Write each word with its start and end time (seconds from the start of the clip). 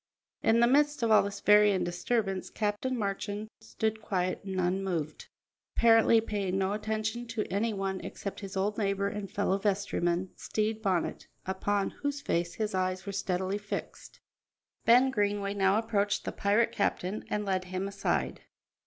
In 0.41 0.61
the 0.61 0.67
midst 0.67 1.03
of 1.03 1.11
all 1.11 1.21
this 1.21 1.41
varying 1.41 1.83
disturbance 1.83 2.49
Captain 2.49 2.97
Marchand 2.97 3.49
stood 3.59 4.01
quiet 4.01 4.43
and 4.43 4.59
unmoved, 4.59 5.27
apparently 5.77 6.19
paying 6.19 6.57
no 6.57 6.73
attention 6.73 7.27
to 7.27 7.45
any 7.53 7.71
one 7.71 7.99
except 8.01 8.39
his 8.39 8.57
old 8.57 8.79
neighbour 8.79 9.07
and 9.09 9.29
fellow 9.29 9.59
vestryman, 9.59 10.31
Stede 10.35 10.81
Bonnet, 10.81 11.27
upon 11.45 11.91
whose 11.91 12.19
face 12.19 12.55
his 12.55 12.73
eyes 12.73 13.05
were 13.05 13.11
steadily 13.11 13.59
fixed. 13.59 14.19
Ben 14.85 15.11
Greenway 15.11 15.53
now 15.53 15.77
approached 15.77 16.25
the 16.25 16.31
pirate 16.31 16.71
captain 16.71 17.23
and 17.29 17.45
led 17.45 17.65
him 17.65 17.87
aside. 17.87 18.41